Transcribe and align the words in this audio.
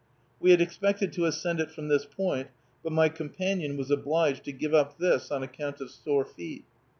We 0.39 0.49
had 0.49 0.61
expected 0.61 1.13
to 1.13 1.25
ascend 1.25 1.59
it 1.59 1.69
from 1.69 1.87
this 1.87 2.07
point, 2.07 2.47
but 2.81 2.91
my 2.91 3.07
companion 3.07 3.77
was 3.77 3.91
obliged 3.91 4.43
to 4.45 4.51
give 4.51 4.73
up 4.73 4.97
this 4.97 5.29
on 5.29 5.43
account 5.43 5.79
of 5.79 5.91
sore 5.91 6.25
feet. 6.25 6.65